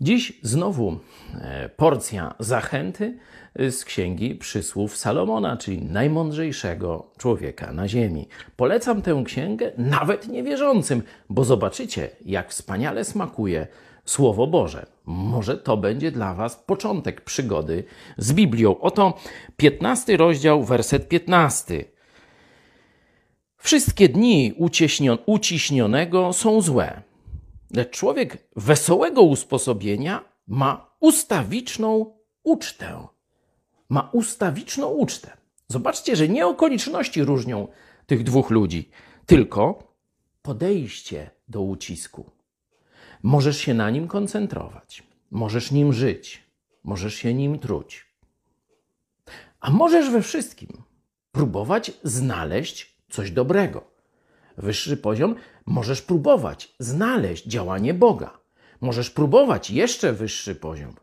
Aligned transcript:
Dziś 0.00 0.32
znowu 0.42 0.98
e, 1.40 1.68
porcja 1.68 2.34
zachęty 2.38 3.18
z 3.56 3.84
księgi 3.84 4.34
przysłów 4.34 4.96
Salomona, 4.96 5.56
czyli 5.56 5.82
najmądrzejszego 5.82 7.10
człowieka 7.18 7.72
na 7.72 7.88
ziemi. 7.88 8.28
Polecam 8.56 9.02
tę 9.02 9.22
księgę 9.24 9.72
nawet 9.78 10.28
niewierzącym, 10.28 11.02
bo 11.30 11.44
zobaczycie, 11.44 12.10
jak 12.24 12.50
wspaniale 12.50 13.04
smakuje 13.04 13.66
Słowo 14.04 14.46
Boże. 14.46 14.86
Może 15.06 15.56
to 15.56 15.76
będzie 15.76 16.10
dla 16.10 16.34
Was 16.34 16.56
początek 16.56 17.20
przygody 17.20 17.84
z 18.16 18.32
Biblią. 18.32 18.80
Oto 18.80 19.18
15 19.56 20.16
rozdział, 20.16 20.64
werset 20.64 21.08
15. 21.08 21.84
Wszystkie 23.56 24.08
dni 24.08 24.54
uciśnionego 25.26 26.32
są 26.32 26.60
złe 26.60 27.02
Lecz 27.74 27.90
człowiek 27.90 28.48
wesołego 28.56 29.22
usposobienia 29.22 30.24
ma 30.46 30.96
ustawiczną 31.00 32.18
ucztę. 32.42 33.06
Ma 33.88 34.10
ustawiczną 34.12 34.88
ucztę. 34.88 35.36
Zobaczcie, 35.68 36.16
że 36.16 36.28
nie 36.28 36.46
okoliczności 36.46 37.24
różnią 37.24 37.68
tych 38.06 38.22
dwóch 38.22 38.50
ludzi, 38.50 38.90
tylko 39.26 39.92
podejście 40.42 41.30
do 41.48 41.62
ucisku. 41.62 42.30
Możesz 43.22 43.58
się 43.58 43.74
na 43.74 43.90
nim 43.90 44.08
koncentrować, 44.08 45.02
możesz 45.30 45.70
nim 45.70 45.92
żyć, 45.92 46.42
możesz 46.84 47.14
się 47.14 47.34
nim 47.34 47.58
truć. 47.58 48.06
A 49.60 49.70
możesz 49.70 50.10
we 50.10 50.22
wszystkim 50.22 50.82
próbować 51.32 51.92
znaleźć 52.02 52.96
coś 53.10 53.30
dobrego 53.30 53.97
wyższy 54.58 54.96
poziom, 54.96 55.34
możesz 55.66 56.02
próbować 56.02 56.74
znaleźć 56.78 57.46
działanie 57.46 57.94
Boga. 57.94 58.38
Możesz 58.80 59.10
próbować 59.10 59.70
jeszcze 59.70 60.12
wyższy 60.12 60.54
poziom, 60.54 60.94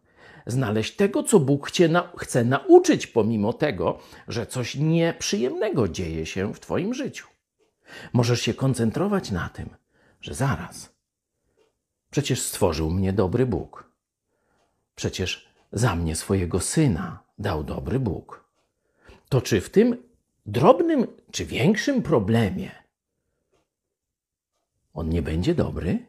znaleźć 0.45 0.95
tego, 0.95 1.23
co 1.23 1.39
Bóg 1.39 1.72
cię 1.72 1.89
na, 1.89 2.11
chce 2.17 2.44
nauczyć, 2.44 3.08
pomimo 3.08 3.53
tego, 3.53 4.00
że 4.28 4.45
coś 4.45 4.76
nieprzyjemnego 4.76 5.88
dzieje 5.88 6.26
się 6.26 6.53
w 6.53 6.59
Twoim 6.59 6.94
życiu. 6.94 7.28
Możesz 8.14 8.42
się 8.42 8.53
koncentrować 8.53 9.31
na 9.31 9.50
tym, 9.50 9.70
że 10.22 10.33
zaraz. 10.33 10.95
Przecież 12.11 12.42
stworzył 12.42 12.92
mnie 12.92 13.14
dobry 13.14 13.45
Bóg. 13.45 13.92
Przecież 14.95 15.50
za 15.72 15.95
mnie 15.95 16.16
swojego 16.16 16.59
syna 16.59 17.20
dał 17.39 17.64
dobry 17.64 18.00
Bóg. 18.00 18.45
To 19.30 19.42
czy 19.42 19.61
w 19.61 19.70
tym 19.70 20.03
drobnym 20.45 21.08
czy 21.31 21.45
większym 21.45 22.02
problemie 22.02 22.84
on 24.96 25.10
nie 25.10 25.22
będzie 25.22 25.56
dobry? 25.56 26.06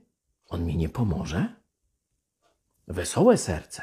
On 0.48 0.65
mi 0.65 0.77
nie 0.77 0.89
pomoże? 0.89 1.55
Wesołe 2.89 3.37
serce 3.37 3.83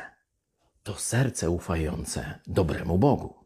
to 0.84 0.96
serce 0.96 1.50
ufające 1.50 2.40
dobremu 2.48 2.98
Bogu. 2.98 3.43